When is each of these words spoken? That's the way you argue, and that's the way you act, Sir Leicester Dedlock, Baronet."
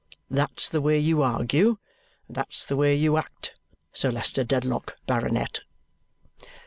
That's 0.31 0.67
the 0.67 0.81
way 0.81 0.97
you 0.97 1.21
argue, 1.21 1.77
and 2.27 2.35
that's 2.35 2.65
the 2.65 2.75
way 2.75 2.95
you 2.95 3.17
act, 3.17 3.53
Sir 3.93 4.09
Leicester 4.09 4.43
Dedlock, 4.43 4.97
Baronet." 5.05 5.59